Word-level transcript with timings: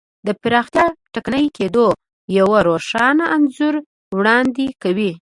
د 0.27 0.29
پراختیا 0.41 0.85
ټکني 1.13 1.45
کېدو 1.57 1.87
یو 2.37 2.49
روښانه 2.67 3.25
انځور 3.35 3.75
وړاندې 4.17 4.65
کوي. 4.81 5.11